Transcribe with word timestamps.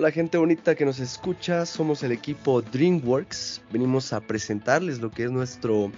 Hola 0.00 0.12
gente 0.12 0.38
bonita 0.38 0.74
que 0.74 0.86
nos 0.86 0.98
escucha, 0.98 1.66
somos 1.66 2.02
el 2.02 2.10
equipo 2.10 2.62
DreamWorks. 2.62 3.60
Venimos 3.70 4.14
a 4.14 4.22
presentarles 4.22 4.98
lo 4.98 5.10
que 5.10 5.24
es 5.24 5.30
nuestro 5.30 5.92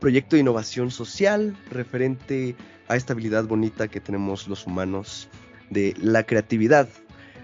proyecto 0.00 0.36
de 0.36 0.40
innovación 0.40 0.90
social 0.90 1.54
referente 1.70 2.56
a 2.88 2.96
esta 2.96 3.12
habilidad 3.12 3.44
bonita 3.44 3.88
que 3.88 4.00
tenemos 4.00 4.48
los 4.48 4.66
humanos 4.66 5.28
de 5.68 5.94
la 6.00 6.22
creatividad. 6.22 6.88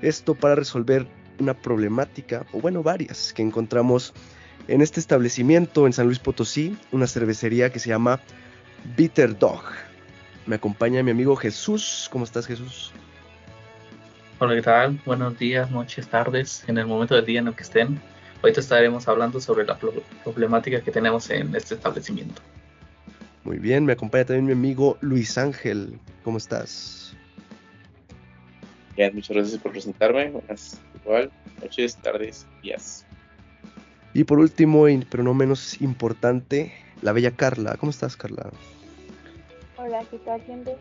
Esto 0.00 0.34
para 0.34 0.54
resolver 0.54 1.07
una 1.40 1.52
problemática, 1.52 2.46
o 2.52 2.61
bueno, 2.62 2.82
varias, 2.82 3.34
que 3.34 3.43
encontramos 3.43 4.14
en 4.67 4.81
este 4.81 5.00
establecimiento 5.00 5.86
en 5.86 5.93
San 5.93 6.06
Luis 6.06 6.20
Potosí, 6.20 6.75
una 6.90 7.06
cervecería 7.06 7.70
que 7.70 7.81
se 7.81 7.90
llama 7.90 8.18
Bitter 8.96 9.39
Dog. 9.39 9.62
Me 10.46 10.54
acompaña 10.54 11.03
mi 11.03 11.11
amigo 11.11 11.36
Jesús. 11.36 12.09
¿Cómo 12.11 12.25
estás, 12.25 12.46
Jesús? 12.46 12.95
Hola, 14.40 14.54
¿qué 14.54 14.62
tal? 14.62 15.00
Buenos 15.04 15.36
días, 15.36 15.68
noches, 15.72 16.06
tardes, 16.06 16.62
en 16.68 16.78
el 16.78 16.86
momento 16.86 17.16
del 17.16 17.24
día 17.24 17.40
en 17.40 17.48
el 17.48 17.56
que 17.56 17.64
estén. 17.64 18.00
Ahorita 18.40 18.61
estaremos 18.61 19.08
hablando 19.08 19.40
sobre 19.40 19.66
la 19.66 19.76
problemática 20.22 20.80
que 20.80 20.92
tenemos 20.92 21.28
en 21.30 21.56
este 21.56 21.74
establecimiento. 21.74 22.40
Muy 23.42 23.58
bien, 23.58 23.84
me 23.84 23.94
acompaña 23.94 24.26
también 24.26 24.46
mi 24.46 24.52
amigo 24.52 24.96
Luis 25.00 25.36
Ángel. 25.36 25.98
¿Cómo 26.22 26.38
estás? 26.38 27.16
Bien, 28.96 29.12
muchas 29.12 29.36
gracias 29.36 29.61
por 29.61 29.72
presentarme. 29.72 30.30
Buenas, 30.30 30.80
igual, 31.04 31.32
noches, 31.61 31.96
tardes, 31.96 32.47
días. 32.62 33.05
Y 34.14 34.22
por 34.22 34.39
último, 34.39 34.86
pero 35.11 35.25
no 35.25 35.34
menos 35.34 35.83
importante, 35.83 36.73
la 37.02 37.11
bella 37.11 37.33
Carla. 37.33 37.77
¿Cómo 37.77 37.91
estás, 37.91 38.17
Carla? 38.17 38.52
Hola, 39.77 40.05
¿qué 40.08 40.19
tal, 40.19 40.41
gente? 40.42 40.77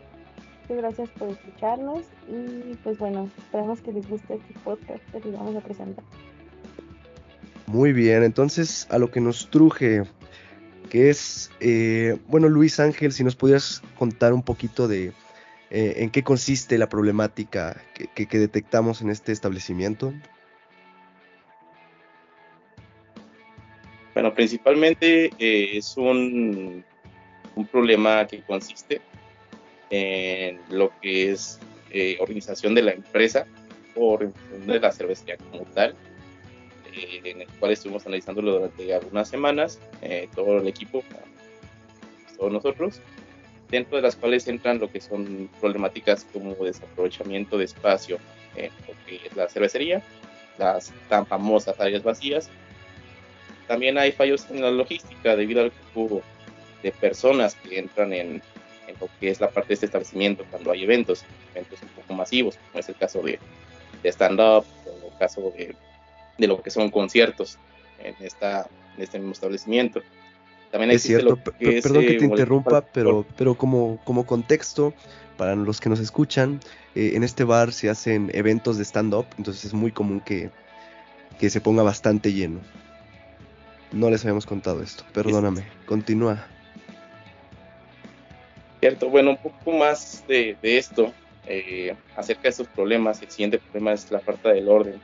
Muchas 0.68 0.82
gracias 0.82 1.08
por 1.18 1.30
escucharnos 1.30 2.02
y 2.28 2.74
pues 2.84 2.98
bueno, 2.98 3.30
esperamos 3.38 3.80
que 3.80 3.90
les 3.90 4.06
guste 4.06 4.34
este 4.34 4.52
podcast 4.64 5.02
que 5.10 5.20
les 5.20 5.32
vamos 5.32 5.56
a 5.56 5.60
presentar. 5.60 6.04
Muy 7.66 7.94
bien, 7.94 8.22
entonces 8.22 8.86
a 8.90 8.98
lo 8.98 9.10
que 9.10 9.22
nos 9.22 9.48
truje, 9.48 10.02
que 10.90 11.08
es, 11.08 11.50
eh, 11.60 12.18
bueno 12.26 12.50
Luis 12.50 12.80
Ángel, 12.80 13.12
si 13.12 13.24
nos 13.24 13.34
pudieras 13.34 13.82
contar 13.98 14.34
un 14.34 14.42
poquito 14.42 14.88
de 14.88 15.14
eh, 15.70 15.94
en 15.96 16.10
qué 16.10 16.22
consiste 16.22 16.76
la 16.76 16.90
problemática 16.90 17.80
que, 18.14 18.26
detectamos 18.38 19.00
en 19.00 19.08
este 19.08 19.32
establecimiento. 19.32 20.12
Bueno, 24.12 24.34
principalmente 24.34 25.30
eh, 25.38 25.78
es 25.78 25.96
un, 25.96 26.84
un, 27.54 27.66
problema 27.68 28.26
que 28.26 28.42
consiste 28.42 29.00
en 29.90 30.60
lo 30.70 30.92
que 31.00 31.32
es 31.32 31.58
organización 32.20 32.74
de 32.74 32.82
la 32.82 32.92
empresa 32.92 33.46
o 33.94 34.12
organización 34.12 34.66
de 34.66 34.80
la 34.80 34.92
cervecería 34.92 35.36
como 35.38 35.64
tal 35.66 35.96
eh, 36.98 37.20
en 37.24 37.42
el 37.42 37.48
cual 37.58 37.72
estuvimos 37.72 38.06
analizándolo 38.06 38.52
durante 38.52 38.94
algunas 38.94 39.28
semanas, 39.28 39.78
eh, 40.02 40.28
todo 40.34 40.58
el 40.58 40.66
equipo, 40.66 41.02
todos 42.36 42.52
nosotros, 42.52 43.00
dentro 43.68 43.96
de 43.96 44.02
las 44.02 44.16
cuales 44.16 44.48
entran 44.48 44.78
lo 44.78 44.90
que 44.90 45.00
son 45.00 45.50
problemáticas 45.60 46.26
como 46.32 46.54
desaprovechamiento 46.54 47.58
de 47.58 47.64
espacio 47.64 48.18
en 48.56 48.70
lo 48.86 48.94
que 49.06 49.26
es 49.26 49.36
la 49.36 49.48
cervecería, 49.48 50.02
las 50.58 50.92
tan 51.08 51.26
famosas 51.26 51.78
áreas 51.78 52.02
vacías. 52.02 52.48
También 53.66 53.98
hay 53.98 54.12
fallos 54.12 54.46
en 54.50 54.62
la 54.62 54.70
logística 54.70 55.36
debido 55.36 55.60
al 55.62 55.72
grupo 55.94 56.22
de 56.82 56.90
personas 56.90 57.54
que 57.54 57.78
entran 57.78 58.12
en, 58.12 58.28
en 58.34 58.42
lo 59.00 59.08
que 59.20 59.30
es 59.30 59.40
la 59.40 59.50
parte 59.50 59.68
de 59.68 59.74
este 59.74 59.86
establecimiento 59.86 60.44
cuando 60.50 60.70
hay 60.72 60.84
eventos, 60.84 61.24
eventos 61.54 61.82
un 61.82 61.88
poco 61.88 62.14
masivos, 62.14 62.56
como 62.56 62.80
es 62.80 62.88
el 62.88 62.96
caso 62.96 63.20
de, 63.22 63.38
de 64.02 64.08
stand-up 64.08 64.64
o 64.86 65.06
el 65.06 65.18
caso 65.18 65.52
de 65.56 65.74
de 66.38 66.46
lo 66.46 66.62
que 66.62 66.70
son 66.70 66.90
conciertos 66.90 67.58
en, 68.02 68.14
esta, 68.24 68.68
en 68.96 69.02
este 69.02 69.18
mismo 69.18 69.32
establecimiento. 69.32 70.00
También 70.70 70.92
es 70.92 71.02
cierto, 71.02 71.36
perdón 71.36 72.02
que 72.02 72.14
te 72.14 72.24
interrumpa, 72.24 72.82
pero, 72.82 73.26
pero 73.36 73.54
como, 73.56 73.98
como 74.04 74.24
contexto, 74.24 74.94
para 75.36 75.54
los 75.54 75.80
que 75.80 75.88
nos 75.88 75.98
escuchan, 75.98 76.60
eh, 76.94 77.12
en 77.14 77.24
este 77.24 77.44
bar 77.44 77.72
se 77.72 77.90
hacen 77.90 78.30
eventos 78.34 78.76
de 78.76 78.84
stand-up, 78.84 79.26
entonces 79.36 79.64
es 79.66 79.74
muy 79.74 79.92
común 79.92 80.20
que, 80.20 80.50
que 81.38 81.50
se 81.50 81.60
ponga 81.60 81.82
bastante 81.82 82.32
lleno. 82.32 82.60
No 83.92 84.10
les 84.10 84.22
habíamos 84.24 84.44
contado 84.44 84.82
esto, 84.82 85.04
perdóname, 85.14 85.64
continúa. 85.86 86.46
Cierto, 88.88 89.10
bueno, 89.10 89.32
un 89.32 89.36
poco 89.36 89.72
más 89.72 90.24
de, 90.26 90.56
de 90.62 90.78
esto, 90.78 91.12
eh, 91.46 91.94
acerca 92.16 92.44
de 92.44 92.48
estos 92.48 92.68
problemas, 92.68 93.20
el 93.20 93.30
siguiente 93.30 93.58
problema 93.58 93.92
es 93.92 94.10
la 94.10 94.18
falta 94.18 94.48
del 94.48 94.66
orden 94.66 94.98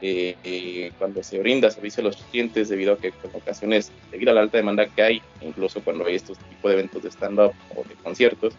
eh, 0.00 0.90
cuando 0.98 1.22
se 1.22 1.38
brinda 1.38 1.70
servicio 1.70 2.00
a 2.00 2.04
los 2.04 2.16
clientes 2.16 2.70
debido 2.70 2.94
a 2.94 2.96
que 2.96 3.08
en 3.08 3.14
ocasiones, 3.34 3.92
debido 4.10 4.30
a 4.30 4.34
la 4.34 4.40
alta 4.40 4.56
demanda 4.56 4.86
que 4.86 5.02
hay, 5.02 5.22
incluso 5.42 5.84
cuando 5.84 6.06
hay 6.06 6.14
estos 6.14 6.38
tipos 6.38 6.70
de 6.70 6.72
eventos 6.72 7.02
de 7.02 7.10
stand-up 7.10 7.52
o 7.76 7.86
de 7.86 7.94
conciertos, 7.96 8.54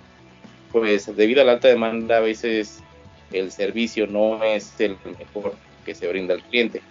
pues 0.72 1.16
debido 1.16 1.42
a 1.42 1.46
la 1.46 1.54
alta 1.54 1.70
demanda 1.70 2.18
a 2.18 2.20
veces 2.20 2.84
el 3.32 3.52
servicio 3.52 4.06
no 4.06 4.44
es 4.44 4.80
el 4.80 4.98
mejor 5.18 5.56
que 5.84 5.96
se 5.96 6.08
brinda 6.08 6.36
al 6.36 6.44
cliente. 6.44 6.84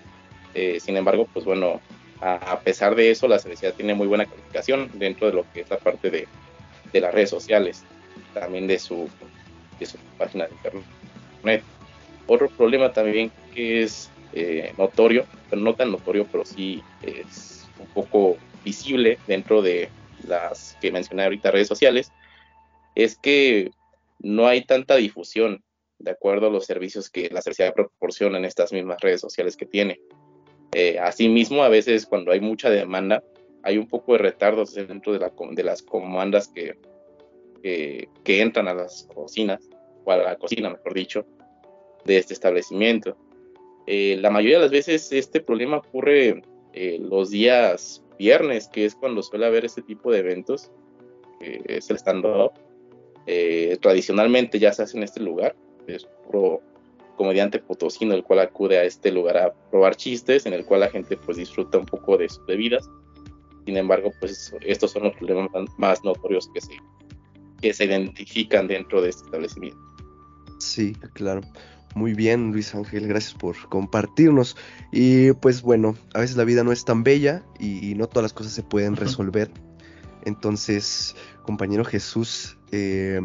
Eh, 0.55 0.81
sin 0.81 0.97
embargo, 0.97 1.29
pues 1.33 1.45
bueno, 1.45 1.81
a, 2.21 2.59
pesar 2.59 2.97
de 2.97 3.13
eso, 3.13 3.29
la 3.29 3.39
cervecería 3.39 3.77
tiene 3.77 3.95
muy 3.95 4.09
buena 4.09 4.27
calificación 4.27 4.91
dentro 4.95 5.29
de 5.29 5.35
lo 5.35 5.47
que 5.53 5.61
es 5.61 5.71
la 5.71 5.79
parte 5.79 6.11
de, 6.11 6.27
de 6.93 7.01
las 7.01 7.15
redes 7.15 7.31
sociales, 7.31 7.85
también 8.35 8.67
de 8.67 8.79
su, 8.79 9.09
de 9.79 9.87
su 9.87 9.99
página 10.19 10.47
de 10.47 10.55
internet. 10.55 11.65
Otro 12.27 12.49
problema 12.49 12.93
también 12.93 13.33
que 13.55 13.83
es 13.83 14.11
eh, 14.33 14.73
notorio, 14.79 15.27
pero 15.51 15.61
no 15.61 15.75
tan 15.75 15.91
notorio, 15.91 16.27
pero 16.31 16.45
sí 16.45 16.83
es 17.03 17.67
un 17.79 17.87
poco 17.89 18.37
visible 18.65 19.19
dentro 19.27 19.61
de 19.63 19.91
las 20.27 20.77
que 20.81 20.93
mencioné 20.93 21.25
ahorita 21.25 21.51
redes 21.51 21.69
sociales, 21.69 22.13
es 22.95 23.17
que 23.17 23.71
no 24.21 24.47
hay 24.47 24.65
tanta 24.65 24.97
difusión 24.97 25.63
de 25.99 26.11
acuerdo 26.11 26.47
a 26.47 26.51
los 26.51 26.67
servicios 26.67 27.11
que 27.11 27.29
la 27.31 27.43
cervecería 27.43 27.73
proporciona 27.73 28.39
en 28.39 28.45
estas 28.45 28.73
mismas 28.73 29.01
redes 29.01 29.21
sociales 29.21 29.57
que 29.57 29.67
tiene. 29.67 30.01
Eh, 30.75 30.99
asimismo, 30.99 31.63
a 31.63 31.69
veces 31.69 32.07
cuando 32.07 32.33
hay 32.33 32.41
mucha 32.41 32.71
demanda, 32.71 33.23
hay 33.63 33.79
un 33.79 33.89
poco 33.89 34.13
de 34.13 34.19
retardos 34.19 34.75
dentro 34.75 35.13
de, 35.13 35.19
la, 35.19 35.33
de 35.53 35.63
las 35.65 35.83
comandas 35.83 36.49
que, 36.49 36.79
que 37.63 38.41
entran 38.41 38.69
a 38.69 38.75
las 38.75 39.09
cocinas, 39.15 39.69
o 40.05 40.11
a 40.11 40.17
la 40.17 40.37
cocina, 40.37 40.71
mejor 40.71 40.95
dicho, 40.95 41.25
de 42.05 42.19
este 42.19 42.35
establecimiento. 42.35 43.17
Eh, 43.87 44.17
la 44.21 44.31
mayoría 44.31 44.59
de 44.59 44.63
las 44.63 44.71
veces 44.71 45.11
este 45.13 45.41
problema 45.41 45.79
ocurre 45.79 46.43
eh, 46.73 46.99
los 47.01 47.31
días 47.31 48.03
viernes, 48.19 48.69
que 48.69 48.85
es 48.85 48.95
cuando 48.95 49.23
suele 49.23 49.47
haber 49.47 49.65
este 49.65 49.83
tipo 49.83 50.13
de 50.13 50.19
eventos, 50.19 50.71
que 51.41 51.63
es 51.67 51.91
el 51.91 51.97
stand-up. 51.97 52.53
Eh, 53.27 53.77
tradicionalmente 53.81 54.59
ya 54.59 54.73
se 54.73 54.83
hace 54.83 54.97
en 54.97 55.05
este 55.05 55.21
lugar, 55.21 55.55
es 55.87 56.05
puro 56.27 56.61
comediante 57.17 57.61
potosino 57.61 58.15
el 58.15 58.25
cual 58.25 58.41
acude 58.41 58.79
a 58.79 58.85
este 58.85 59.13
lugar 59.13 59.37
a 59.37 59.53
probar 59.71 59.97
chistes, 59.97 60.47
en 60.47 60.55
el 60.55 60.65
cual 60.65 60.81
la 60.81 60.91
gente 60.91 61.17
pues 61.17 61.37
disfruta 61.37 61.79
un 61.79 61.87
poco 61.87 62.17
de 62.17 62.29
sus 62.29 62.45
bebidas. 62.47 62.89
Sin 63.65 63.77
embargo, 63.77 64.13
pues 64.19 64.55
estos 64.63 64.91
son 64.91 65.05
los 65.05 65.15
problemas 65.15 65.51
más 65.79 66.03
notorios 66.05 66.51
que 66.53 66.61
se, 66.61 66.73
que 67.61 67.73
se 67.73 67.85
identifican 67.85 68.67
dentro 68.67 69.01
de 69.01 69.11
este 69.11 69.25
establecimiento. 69.25 69.79
Sí, 70.59 70.95
claro. 71.15 71.43
Muy 71.95 72.15
bien, 72.15 72.53
Luis 72.53 72.75
Ángel, 72.75 73.07
gracias 73.07 73.35
por 73.35 73.57
compartirnos. 73.69 74.57
Y 74.91 75.33
pues 75.33 75.63
bueno, 75.63 75.95
a 76.15 76.21
veces 76.21 76.37
la 76.37 76.45
vida 76.45 76.65
no 76.65 76.73
es 76.73 76.85
tan 76.85 77.03
bella 77.03 77.45
y, 77.59 77.95
no 77.95 78.09
todas 78.09 78.23
las 78.23 78.33
cosas 78.33 78.53
se 78.53 78.63
pueden 78.63 78.97
resolver. 78.97 79.51
Entonces, 80.25 81.15
compañero 81.43 81.85
Jesús, 81.85 82.57
eh, 82.71 83.21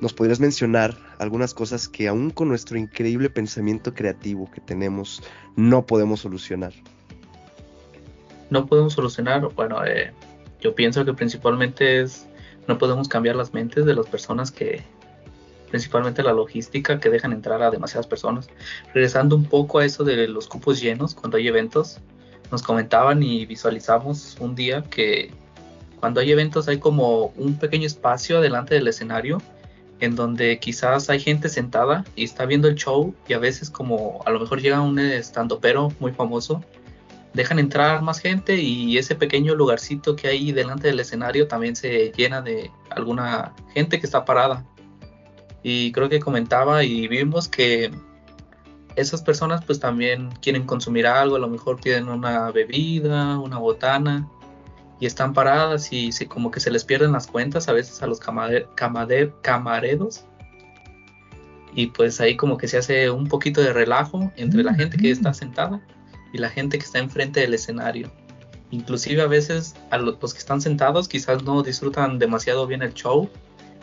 ¿nos 0.00 0.14
podrías 0.14 0.40
mencionar 0.40 0.96
algunas 1.18 1.52
cosas 1.52 1.88
que 1.88 2.08
aún 2.08 2.30
con 2.30 2.48
nuestro 2.48 2.78
increíble 2.78 3.28
pensamiento 3.28 3.92
creativo 3.92 4.50
que 4.50 4.60
tenemos 4.60 5.22
no 5.56 5.84
podemos 5.84 6.20
solucionar? 6.20 6.72
No 8.52 8.66
podemos 8.66 8.92
solucionar, 8.92 9.48
bueno, 9.54 9.82
eh, 9.86 10.12
yo 10.60 10.74
pienso 10.74 11.06
que 11.06 11.14
principalmente 11.14 12.02
es, 12.02 12.28
no 12.68 12.76
podemos 12.76 13.08
cambiar 13.08 13.34
las 13.34 13.54
mentes 13.54 13.86
de 13.86 13.94
las 13.94 14.06
personas 14.06 14.50
que, 14.50 14.84
principalmente 15.70 16.22
la 16.22 16.34
logística 16.34 17.00
que 17.00 17.08
dejan 17.08 17.32
entrar 17.32 17.62
a 17.62 17.70
demasiadas 17.70 18.06
personas. 18.06 18.50
Regresando 18.92 19.36
un 19.36 19.46
poco 19.46 19.78
a 19.78 19.86
eso 19.86 20.04
de 20.04 20.28
los 20.28 20.48
cupos 20.48 20.82
llenos 20.82 21.14
cuando 21.14 21.38
hay 21.38 21.48
eventos, 21.48 21.98
nos 22.50 22.62
comentaban 22.62 23.22
y 23.22 23.46
visualizamos 23.46 24.36
un 24.38 24.54
día 24.54 24.82
que 24.82 25.32
cuando 25.98 26.20
hay 26.20 26.30
eventos 26.30 26.68
hay 26.68 26.76
como 26.76 27.32
un 27.38 27.58
pequeño 27.58 27.86
espacio 27.86 28.42
delante 28.42 28.74
del 28.74 28.86
escenario 28.86 29.40
en 30.00 30.14
donde 30.14 30.58
quizás 30.58 31.08
hay 31.08 31.20
gente 31.20 31.48
sentada 31.48 32.04
y 32.16 32.24
está 32.24 32.44
viendo 32.44 32.68
el 32.68 32.74
show 32.74 33.14
y 33.26 33.32
a 33.32 33.38
veces 33.38 33.70
como 33.70 34.20
a 34.26 34.30
lo 34.30 34.40
mejor 34.40 34.60
llega 34.60 34.82
un 34.82 34.98
estando 34.98 35.58
pero 35.58 35.90
muy 36.00 36.12
famoso 36.12 36.62
dejan 37.34 37.58
entrar 37.58 38.02
más 38.02 38.20
gente 38.20 38.56
y 38.56 38.98
ese 38.98 39.14
pequeño 39.14 39.54
lugarcito 39.54 40.16
que 40.16 40.28
hay 40.28 40.52
delante 40.52 40.88
del 40.88 41.00
escenario 41.00 41.48
también 41.48 41.76
se 41.76 42.12
llena 42.12 42.42
de 42.42 42.70
alguna 42.90 43.54
gente 43.72 43.98
que 43.98 44.06
está 44.06 44.24
parada. 44.24 44.64
Y 45.62 45.92
creo 45.92 46.08
que 46.08 46.20
comentaba 46.20 46.84
y 46.84 47.08
vimos 47.08 47.48
que 47.48 47.90
esas 48.96 49.22
personas 49.22 49.64
pues 49.64 49.80
también 49.80 50.30
quieren 50.42 50.66
consumir 50.66 51.06
algo, 51.06 51.36
a 51.36 51.38
lo 51.38 51.48
mejor 51.48 51.80
piden 51.80 52.08
una 52.08 52.50
bebida, 52.50 53.38
una 53.38 53.58
botana 53.58 54.28
y 55.00 55.06
están 55.06 55.32
paradas 55.32 55.92
y 55.92 56.12
se, 56.12 56.28
como 56.28 56.50
que 56.50 56.60
se 56.60 56.70
les 56.70 56.84
pierden 56.84 57.12
las 57.12 57.26
cuentas 57.26 57.68
a 57.68 57.72
veces 57.72 58.02
a 58.02 58.06
los 58.06 58.20
camareros. 58.20 60.24
Y 61.74 61.86
pues 61.86 62.20
ahí 62.20 62.36
como 62.36 62.58
que 62.58 62.68
se 62.68 62.76
hace 62.76 63.10
un 63.10 63.28
poquito 63.28 63.62
de 63.62 63.72
relajo 63.72 64.30
entre 64.36 64.62
la 64.62 64.74
gente 64.74 64.98
que 64.98 65.10
está 65.10 65.32
sentada 65.32 65.80
y 66.32 66.38
la 66.38 66.48
gente 66.48 66.78
que 66.78 66.84
está 66.84 66.98
enfrente 66.98 67.40
del 67.40 67.54
escenario. 67.54 68.10
Inclusive 68.70 69.22
a 69.22 69.26
veces 69.26 69.74
a 69.90 69.98
los 69.98 70.16
que 70.32 70.38
están 70.38 70.60
sentados 70.60 71.08
quizás 71.08 71.42
no 71.42 71.62
disfrutan 71.62 72.18
demasiado 72.18 72.66
bien 72.66 72.82
el 72.82 72.94
show 72.94 73.28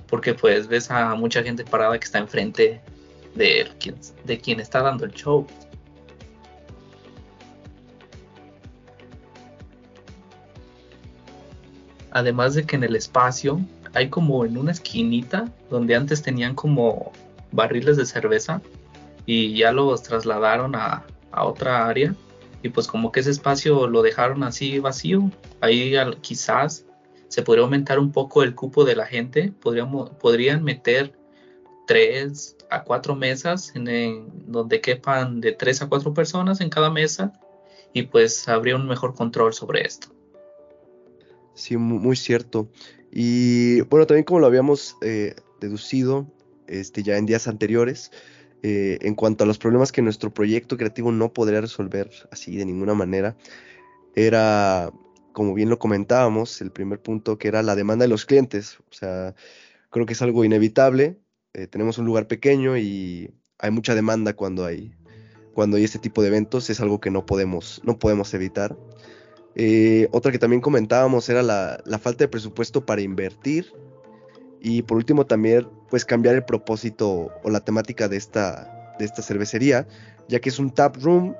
porque 0.09 0.33
pues 0.33 0.67
ves 0.67 0.89
a 0.89 1.13
mucha 1.15 1.43
gente 1.43 1.63
parada 1.63 1.97
que 1.99 2.05
está 2.05 2.17
enfrente 2.17 2.81
de 3.35 3.69
quien, 3.79 3.95
de 4.25 4.39
quien 4.39 4.59
está 4.59 4.81
dando 4.81 5.05
el 5.05 5.11
show. 5.11 5.45
Además 12.11 12.55
de 12.55 12.65
que 12.65 12.75
en 12.75 12.83
el 12.83 12.95
espacio 12.95 13.61
hay 13.93 14.09
como 14.09 14.45
en 14.45 14.57
una 14.57 14.71
esquinita 14.71 15.45
donde 15.69 15.95
antes 15.95 16.21
tenían 16.21 16.55
como 16.55 17.11
barriles 17.51 17.97
de 17.97 18.05
cerveza 18.05 18.61
y 19.25 19.55
ya 19.57 19.71
los 19.71 20.01
trasladaron 20.03 20.75
a, 20.75 21.05
otra 21.31 21.87
área 21.87 22.15
y 22.61 22.69
pues 22.69 22.87
como 22.87 23.11
que 23.11 23.21
ese 23.21 23.31
espacio 23.31 23.87
lo 23.87 24.01
dejaron 24.01 24.43
así 24.43 24.79
vacío. 24.79 25.31
Ahí 25.61 25.95
quizás 26.21 26.85
se 27.27 27.43
podría 27.43 27.63
aumentar 27.63 27.99
un 27.99 28.11
poco 28.11 28.43
el 28.43 28.55
cupo 28.55 28.85
de 28.85 28.95
la 28.95 29.05
gente, 29.05 29.53
podríamos, 29.61 30.09
podrían 30.11 30.63
meter 30.63 31.13
tres 31.87 32.57
a 32.69 32.83
cuatro 32.83 33.15
mesas 33.15 33.71
en, 33.75 34.51
donde 34.51 34.81
quepan 34.81 35.41
de 35.41 35.53
tres 35.53 35.81
a 35.81 35.89
cuatro 35.89 36.13
personas 36.13 36.61
en 36.61 36.69
cada 36.69 36.89
mesa 36.89 37.33
y 37.93 38.03
pues 38.03 38.47
habría 38.47 38.75
un 38.75 38.87
mejor 38.87 39.15
control 39.15 39.53
sobre 39.53 39.85
esto. 39.85 40.09
Sí, 41.53 41.77
muy, 41.77 42.15
cierto. 42.15 42.69
Y 43.11 43.81
bueno, 43.81 44.05
también 44.05 44.23
como 44.23 44.39
lo 44.39 44.47
habíamos 44.47 44.95
eh, 45.01 45.35
deducido, 45.59 46.27
este, 46.67 47.03
ya 47.03 47.17
en 47.17 47.25
días 47.25 47.47
anteriores. 47.47 48.11
Eh, 48.61 48.99
en 49.01 49.15
cuanto 49.15 49.45
a 49.45 49.47
los 49.47 49.57
problemas 49.57 49.93
que 49.93 50.01
nuestro 50.01 50.33
proyecto 50.33 50.75
creativo 50.75 51.13
no 51.13 51.31
podría 51.31 51.61
resolver 51.61 52.11
así 52.29 52.57
de 52.57 52.65
ninguna 52.65 52.93
manera, 52.93 53.37
era, 54.15 54.91
como 55.31 55.53
bien 55.53 55.69
lo 55.69 55.79
comentábamos, 55.79 56.61
el 56.61 56.71
primer 56.71 57.01
punto 57.01 57.37
que 57.37 57.47
era 57.47 57.63
la 57.63 57.75
demanda 57.75 58.03
de 58.03 58.09
los 58.09 58.25
clientes. 58.25 58.79
O 58.79 58.93
sea, 58.93 59.33
creo 59.89 60.05
que 60.05 60.13
es 60.13 60.21
algo 60.21 60.43
inevitable. 60.43 61.17
Eh, 61.53 61.67
tenemos 61.67 61.97
un 61.97 62.05
lugar 62.05 62.27
pequeño 62.27 62.77
y 62.77 63.33
hay 63.59 63.71
mucha 63.71 63.95
demanda 63.95 64.33
cuando 64.35 64.65
hay, 64.65 64.93
cuando 65.53 65.77
hay 65.77 65.85
este 65.85 65.99
tipo 65.99 66.21
de 66.21 66.27
eventos. 66.27 66.69
Es 66.69 66.81
algo 66.81 66.99
que 66.99 67.11
no 67.11 67.25
podemos, 67.25 67.81
no 67.85 67.97
podemos 67.97 68.33
evitar. 68.33 68.75
Eh, 69.55 70.09
otra 70.11 70.31
que 70.31 70.39
también 70.39 70.61
comentábamos 70.61 71.29
era 71.29 71.43
la, 71.43 71.81
la 71.85 71.99
falta 71.99 72.25
de 72.25 72.27
presupuesto 72.27 72.85
para 72.85 73.01
invertir 73.01 73.71
y 74.61 74.81
por 74.83 74.97
último 74.97 75.25
también 75.25 75.67
pues 75.89 76.05
cambiar 76.05 76.35
el 76.35 76.43
propósito 76.43 77.31
o 77.43 77.49
la 77.49 77.61
temática 77.61 78.07
de 78.07 78.17
esta, 78.17 78.95
de 78.99 79.05
esta 79.05 79.21
cervecería, 79.21 79.87
ya 80.27 80.39
que 80.39 80.49
es 80.49 80.59
un 80.59 80.71
tap 80.71 80.97
room 80.97 81.35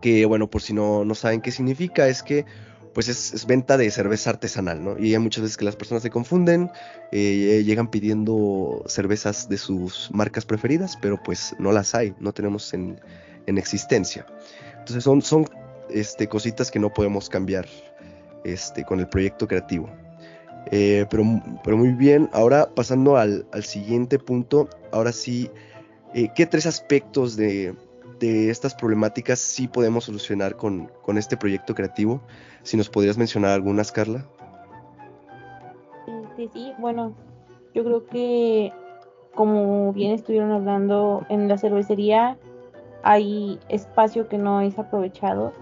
que 0.00 0.26
bueno, 0.26 0.48
por 0.50 0.62
si 0.62 0.72
no, 0.72 1.04
no 1.04 1.14
saben 1.14 1.40
qué 1.40 1.50
significa, 1.50 2.08
es 2.08 2.22
que 2.22 2.44
pues 2.92 3.08
es, 3.08 3.46
venta 3.46 3.76
de 3.76 3.90
cerveza 3.90 4.30
artesanal, 4.30 4.82
¿no? 4.82 4.98
Y 4.98 5.12
hay 5.12 5.18
muchas 5.18 5.42
veces 5.42 5.58
que 5.58 5.66
las 5.66 5.76
personas 5.76 6.02
se 6.02 6.08
confunden, 6.08 6.70
eh, 7.12 7.62
llegan 7.62 7.90
pidiendo 7.90 8.82
cervezas 8.86 9.50
de 9.50 9.58
sus 9.58 10.10
marcas 10.12 10.46
preferidas, 10.46 10.96
pero 11.02 11.22
pues 11.22 11.54
no 11.58 11.72
las 11.72 11.94
hay, 11.94 12.14
no 12.20 12.32
tenemos 12.32 12.72
en, 12.72 12.98
en 13.46 13.58
existencia. 13.58 14.24
Entonces 14.78 15.04
son, 15.04 15.20
son 15.20 15.46
este, 15.90 16.26
cositas 16.28 16.70
que 16.70 16.78
no 16.78 16.92
podemos 16.92 17.28
cambiar 17.28 17.66
este, 18.44 18.84
con 18.84 19.00
el 19.00 19.08
proyecto 19.08 19.46
creativo. 19.46 19.90
Eh, 20.70 21.06
pero, 21.10 21.22
pero, 21.62 21.76
muy 21.76 21.90
bien, 21.90 22.28
ahora 22.32 22.68
pasando 22.74 23.16
al, 23.16 23.46
siguiente 23.62 24.18
punto, 24.18 24.68
ahora 24.92 25.12
sí, 25.12 25.50
eh, 26.14 26.28
¿qué 26.34 26.46
tres 26.46 26.66
aspectos 26.66 27.36
de, 27.36 27.74
estas 28.20 28.74
problemáticas 28.74 29.38
sí 29.38 29.68
podemos 29.68 30.04
solucionar 30.04 30.56
con, 30.56 30.90
este 31.16 31.36
proyecto 31.36 31.74
creativo? 31.74 32.20
Si 32.62 32.76
nos 32.76 32.88
podrías 32.88 33.16
mencionar 33.16 33.52
algunas, 33.52 33.92
Carla. 33.92 34.26
Sí, 36.36 36.50
sí, 36.52 36.72
bueno, 36.78 37.14
yo 37.74 37.84
creo 37.84 38.06
que 38.06 38.72
como 39.34 39.92
bien 39.92 40.12
estuvieron 40.12 40.50
hablando 40.50 41.24
en 41.28 41.46
la 41.46 41.58
cervecería, 41.58 42.38
hay 43.02 43.60
espacio 43.68 44.28
que 44.28 44.38
no 44.38 44.62
es 44.62 44.78
aprovechado. 44.78 45.52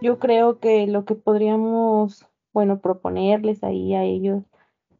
Yo 0.00 0.18
creo 0.18 0.58
que 0.58 0.86
lo 0.86 1.04
que 1.04 1.14
podríamos 1.14 2.26
bueno, 2.54 2.80
proponerles 2.80 3.62
ahí 3.62 3.94
a 3.94 4.04
ellos 4.04 4.44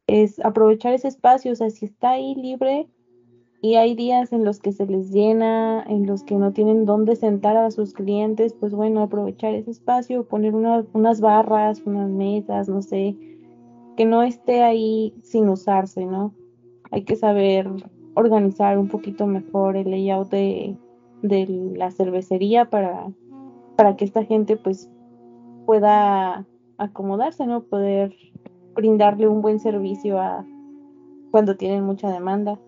es 0.07 0.43
aprovechar 0.43 0.93
ese 0.93 1.07
espacio, 1.07 1.51
o 1.51 1.55
sea, 1.55 1.69
si 1.69 1.85
está 1.85 2.11
ahí 2.11 2.35
libre 2.35 2.87
y 3.61 3.75
hay 3.75 3.95
días 3.95 4.31
en 4.31 4.45
los 4.45 4.59
que 4.59 4.71
se 4.71 4.85
les 4.85 5.11
llena, 5.11 5.83
en 5.87 6.05
los 6.05 6.23
que 6.23 6.35
no 6.35 6.53
tienen 6.53 6.85
dónde 6.85 7.15
sentar 7.15 7.57
a 7.57 7.71
sus 7.71 7.93
clientes, 7.93 8.53
pues 8.53 8.73
bueno, 8.73 9.01
aprovechar 9.01 9.55
ese 9.55 9.71
espacio, 9.71 10.27
poner 10.27 10.53
unas 10.53 11.21
barras, 11.21 11.81
unas 11.85 12.09
mesas, 12.11 12.69
no 12.69 12.83
sé, 12.83 13.17
que 13.97 14.05
no 14.05 14.21
esté 14.21 14.61
ahí 14.61 15.15
sin 15.23 15.49
usarse, 15.49 16.05
¿no? 16.05 16.35
Hay 16.91 17.03
que 17.03 17.15
saber 17.15 17.67
organizar 18.13 18.77
un 18.77 18.87
poquito 18.87 19.25
mejor 19.25 19.75
el 19.77 19.89
layout 19.89 20.29
de, 20.29 20.77
de 21.23 21.47
la 21.75 21.89
cervecería 21.89 22.69
para, 22.69 23.07
para 23.75 23.95
que 23.95 24.05
esta 24.05 24.23
gente 24.23 24.57
pues 24.57 24.91
pueda 25.65 26.45
acomodarse, 26.77 27.45
¿no? 27.45 27.63
Poder 27.63 28.15
brindarle 28.73 29.27
un 29.27 29.41
buen 29.41 29.59
servicio 29.59 30.19
a 30.19 30.45
cuando 31.31 31.55
tienen 31.55 31.83
mucha 31.83 32.09
demanda. 32.11 32.59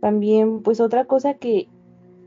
También, 0.00 0.62
pues 0.62 0.80
otra 0.80 1.04
cosa 1.04 1.34
que, 1.34 1.68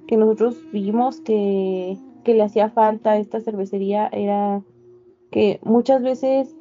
que 0.08 0.18
nosotros 0.18 0.58
vimos 0.72 1.22
que, 1.22 1.98
que 2.24 2.34
le 2.34 2.44
hacía 2.44 2.70
falta 2.70 3.12
a 3.12 3.18
esta 3.18 3.40
cervecería 3.42 4.08
era 4.08 4.62
que 5.32 5.60
muchas 5.64 6.02
veces, 6.02 6.56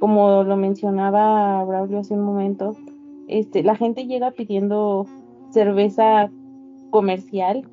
como 0.00 0.42
lo 0.42 0.56
mencionaba 0.56 1.62
Braulio 1.64 1.98
hace 1.98 2.14
un 2.14 2.24
momento, 2.24 2.76
este, 3.28 3.62
la 3.62 3.76
gente 3.76 4.06
llega 4.06 4.30
pidiendo 4.30 5.06
cerveza 5.50 6.30
comercial 6.90 7.68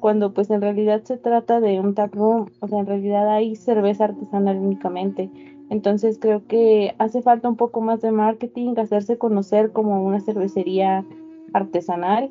cuando 0.00 0.32
pues 0.32 0.50
en 0.50 0.60
realidad 0.60 1.02
se 1.04 1.16
trata 1.16 1.60
de 1.60 1.80
un 1.80 1.94
tap 1.94 2.14
room, 2.14 2.46
o 2.60 2.68
sea, 2.68 2.80
en 2.80 2.86
realidad 2.86 3.28
hay 3.28 3.56
cerveza 3.56 4.04
artesanal 4.04 4.58
únicamente. 4.58 5.30
Entonces 5.68 6.18
creo 6.20 6.46
que 6.46 6.94
hace 6.98 7.22
falta 7.22 7.48
un 7.48 7.56
poco 7.56 7.80
más 7.80 8.00
de 8.00 8.12
marketing, 8.12 8.74
hacerse 8.76 9.18
conocer 9.18 9.72
como 9.72 10.04
una 10.04 10.20
cervecería 10.20 11.04
artesanal 11.52 12.30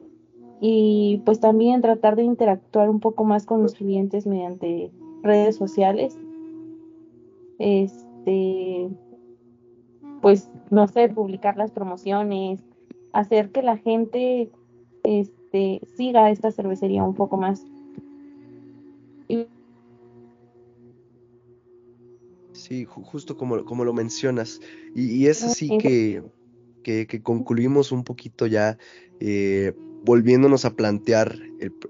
y 0.62 1.22
pues 1.25 1.39
también 1.39 1.81
tratar 1.81 2.15
de 2.15 2.24
interactuar 2.24 2.89
un 2.89 3.00
poco 3.00 3.25
más 3.25 3.45
con 3.45 3.62
los 3.62 3.75
clientes 3.75 4.25
mediante 4.25 4.91
redes 5.22 5.55
sociales. 5.57 6.17
Este, 7.60 8.89
pues 10.22 10.50
no 10.69 10.88
sé, 10.88 11.10
publicar 11.10 11.57
las 11.57 11.72
promociones, 11.72 12.63
hacer 13.12 13.51
que 13.51 13.62
la 13.62 13.77
gente 13.77 14.50
este, 15.03 15.45
este, 15.55 15.88
siga 15.95 16.29
esta 16.29 16.51
cervecería 16.51 17.03
un 17.03 17.15
poco 17.15 17.38
más. 17.38 17.63
Sí, 22.53 22.85
justo 22.85 23.38
como, 23.38 23.63
como 23.63 23.85
lo 23.85 23.93
mencionas. 23.93 24.59
Y, 24.95 25.27
es 25.27 25.43
así 25.43 25.77
que, 25.77 26.24
que, 26.83 27.21
concluimos 27.21 27.91
un 27.91 28.03
poquito 28.03 28.47
ya, 28.47 28.77
eh, 29.19 29.74
volviéndonos 30.03 30.65
a 30.65 30.75
plantear 30.75 31.38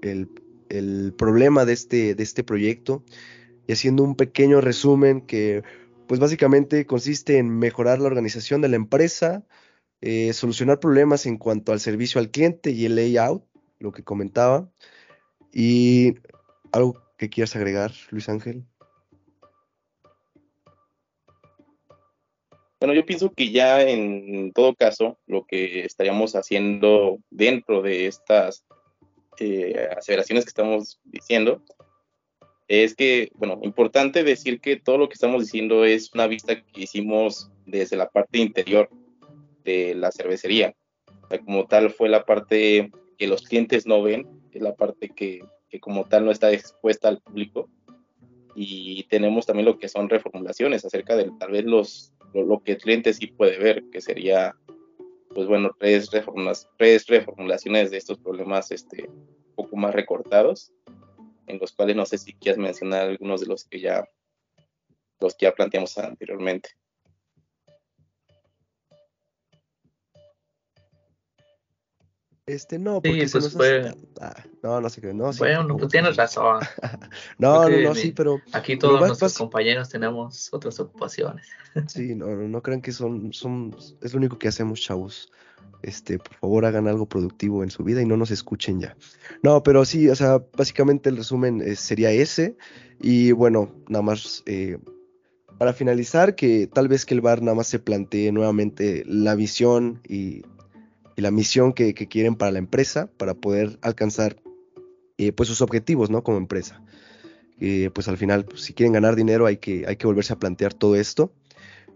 el, 0.02 0.28
el, 0.68 1.12
problema 1.14 1.64
de 1.64 1.72
este, 1.72 2.14
de 2.14 2.22
este 2.22 2.44
proyecto 2.44 3.04
y 3.66 3.72
haciendo 3.72 4.02
un 4.02 4.16
pequeño 4.16 4.60
resumen 4.60 5.22
que 5.22 5.62
pues 6.06 6.20
básicamente 6.20 6.84
consiste 6.84 7.38
en 7.38 7.48
mejorar 7.58 8.00
la 8.00 8.06
organización 8.06 8.60
de 8.60 8.68
la 8.68 8.76
empresa, 8.76 9.44
eh, 10.02 10.32
solucionar 10.34 10.78
problemas 10.78 11.26
en 11.26 11.38
cuanto 11.38 11.72
al 11.72 11.80
servicio 11.80 12.20
al 12.20 12.30
cliente 12.30 12.70
y 12.70 12.84
el 12.84 12.96
layout, 12.96 13.44
lo 13.78 13.92
que 13.92 14.04
comentaba. 14.04 14.68
Y 15.52 16.14
algo 16.72 17.02
que 17.16 17.30
quieras 17.30 17.56
agregar, 17.56 17.92
Luis 18.10 18.28
Ángel. 18.28 18.64
Bueno, 22.78 22.92
yo 22.92 23.06
pienso 23.06 23.32
que 23.32 23.50
ya 23.50 23.82
en 23.82 24.52
todo 24.52 24.74
caso 24.74 25.18
lo 25.26 25.46
que 25.46 25.84
estaríamos 25.84 26.36
haciendo 26.36 27.18
dentro 27.30 27.80
de 27.80 28.06
estas 28.06 28.64
eh, 29.38 29.88
aseveraciones 29.96 30.44
que 30.44 30.50
estamos 30.50 31.00
diciendo 31.04 31.62
es 32.68 32.94
que, 32.94 33.30
bueno, 33.34 33.60
importante 33.62 34.24
decir 34.24 34.60
que 34.60 34.76
todo 34.76 34.98
lo 34.98 35.08
que 35.08 35.14
estamos 35.14 35.42
diciendo 35.42 35.84
es 35.84 36.12
una 36.12 36.26
vista 36.26 36.62
que 36.62 36.82
hicimos 36.82 37.50
desde 37.64 37.96
la 37.96 38.08
parte 38.08 38.38
interior 38.38 38.90
de 39.64 39.94
la 39.94 40.10
cervecería. 40.10 40.74
como 41.44 41.66
tal 41.66 41.90
fue 41.90 42.08
la 42.08 42.24
parte 42.24 42.90
que 43.16 43.26
los 43.26 43.42
clientes 43.42 43.86
no 43.86 44.02
ven, 44.02 44.26
es 44.52 44.62
la 44.62 44.74
parte 44.74 45.08
que 45.10 45.40
que 45.68 45.80
como 45.80 46.04
tal 46.04 46.24
no 46.24 46.30
está 46.30 46.52
expuesta 46.52 47.08
al 47.08 47.20
público. 47.20 47.68
Y 48.54 49.04
tenemos 49.04 49.44
también 49.44 49.66
lo 49.66 49.78
que 49.78 49.88
son 49.88 50.08
reformulaciones 50.08 50.84
acerca 50.84 51.14
de 51.14 51.30
tal 51.38 51.50
vez 51.50 51.64
los, 51.64 52.14
lo, 52.32 52.62
que 52.62 52.72
el 52.72 52.78
cliente 52.78 53.12
sí 53.12 53.26
puede 53.26 53.58
ver, 53.58 53.84
que 53.92 54.00
sería, 54.00 54.56
pues 55.34 55.46
bueno, 55.46 55.72
tres, 55.78 56.10
reformas, 56.10 56.66
tres 56.78 57.06
reformulaciones 57.06 57.90
de 57.90 57.98
estos 57.98 58.18
problemas 58.18 58.70
este, 58.70 59.08
un 59.08 59.54
poco 59.54 59.76
más 59.76 59.94
recortados, 59.94 60.72
en 61.46 61.58
los 61.58 61.72
cuales 61.72 61.96
no 61.96 62.06
sé 62.06 62.16
si 62.16 62.32
quieres 62.32 62.58
mencionar 62.58 63.10
algunos 63.10 63.42
de 63.42 63.46
los 63.46 63.64
que 63.64 63.80
ya, 63.80 64.08
los 65.20 65.34
que 65.34 65.44
ya 65.44 65.52
planteamos 65.52 65.98
anteriormente. 65.98 66.70
Este, 72.46 72.78
no, 72.78 73.02
porque 73.02 73.26
sí, 73.26 73.38
pues 73.40 73.52
fue... 73.52 73.92
ah, 74.20 74.44
no, 74.62 74.80
no 74.80 74.88
sé 74.88 75.00
qué, 75.00 75.12
no. 75.12 75.32
Sí, 75.32 75.40
bueno, 75.40 75.76
pues 75.76 75.90
tienes 75.90 76.14
razón. 76.14 76.60
no, 77.38 77.68
no, 77.68 77.80
no, 77.80 77.94
sí, 77.96 78.12
pero... 78.12 78.40
Aquí 78.52 78.76
todos 78.78 79.00
nuestros 79.00 79.36
compañeros 79.36 79.88
tenemos 79.88 80.48
otras 80.52 80.78
ocupaciones. 80.78 81.48
sí, 81.88 82.14
no, 82.14 82.28
no, 82.28 82.46
no 82.46 82.62
crean 82.62 82.80
que 82.80 82.92
son, 82.92 83.32
son, 83.32 83.76
es 84.00 84.12
lo 84.12 84.18
único 84.18 84.38
que 84.38 84.46
hacemos, 84.46 84.80
chavos. 84.80 85.32
Este, 85.82 86.18
por 86.18 86.34
favor, 86.36 86.64
hagan 86.66 86.86
algo 86.86 87.06
productivo 87.06 87.64
en 87.64 87.70
su 87.70 87.82
vida 87.82 88.00
y 88.00 88.06
no 88.06 88.16
nos 88.16 88.30
escuchen 88.30 88.80
ya. 88.80 88.96
No, 89.42 89.64
pero 89.64 89.84
sí, 89.84 90.08
o 90.08 90.14
sea, 90.14 90.40
básicamente 90.56 91.08
el 91.08 91.16
resumen 91.16 91.60
eh, 91.60 91.74
sería 91.74 92.12
ese. 92.12 92.56
Y 93.00 93.32
bueno, 93.32 93.74
nada 93.88 94.02
más... 94.02 94.44
Eh, 94.46 94.78
para 95.58 95.72
finalizar, 95.72 96.34
que 96.34 96.66
tal 96.66 96.86
vez 96.86 97.06
que 97.06 97.14
el 97.14 97.22
bar 97.22 97.40
nada 97.40 97.54
más 97.54 97.66
se 97.66 97.78
plantee 97.78 98.30
nuevamente 98.30 99.04
la 99.06 99.34
visión 99.34 100.02
y 100.06 100.42
y 101.16 101.22
la 101.22 101.30
misión 101.30 101.72
que, 101.72 101.94
quieren 101.94 102.36
para 102.36 102.52
la 102.52 102.58
empresa 102.58 103.10
para 103.16 103.34
poder 103.34 103.78
alcanzar 103.80 104.36
eh, 105.18 105.32
pues 105.32 105.48
sus 105.48 105.62
objetivos 105.62 106.10
¿no? 106.10 106.22
como 106.22 106.36
empresa. 106.36 106.82
Eh, 107.58 107.90
pues 107.94 108.06
al 108.08 108.18
final, 108.18 108.44
pues, 108.44 108.60
si 108.60 108.74
quieren 108.74 108.92
ganar 108.92 109.16
dinero 109.16 109.46
hay 109.46 109.56
que, 109.56 109.86
hay 109.86 109.96
que 109.96 110.06
volverse 110.06 110.34
a 110.34 110.38
plantear 110.38 110.74
todo 110.74 110.94
esto. 110.94 111.32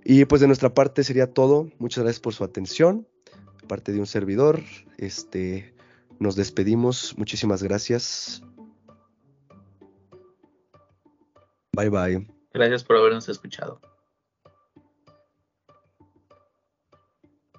Y 0.04 0.24
pues 0.24 0.40
de 0.40 0.46
nuestra 0.46 0.72
parte 0.72 1.04
sería 1.04 1.32
todo. 1.32 1.68
Muchas 1.78 2.04
gracias 2.04 2.20
por 2.20 2.32
su 2.32 2.44
atención. 2.44 3.06
parte 3.68 3.92
de 3.92 4.00
un 4.00 4.06
servidor, 4.06 4.62
este, 4.96 5.74
nos 6.18 6.34
despedimos. 6.34 7.14
Muchísimas 7.18 7.62
gracias. 7.62 8.42
Bye 11.72 11.90
bye. 11.90 12.26
Gracias 12.52 12.82
por 12.82 12.96
habernos 12.96 13.28
escuchado. 13.28 13.80